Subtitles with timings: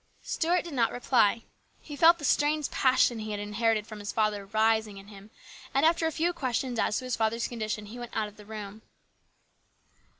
[0.23, 1.43] Stuart did not reply.
[1.79, 5.29] He felt the strange passion he inherited from his father rising in him,
[5.75, 8.45] and after a few questions as to his father's condition he went out of the
[8.47, 8.81] room.